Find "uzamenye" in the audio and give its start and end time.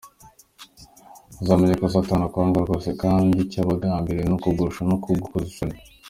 1.41-1.73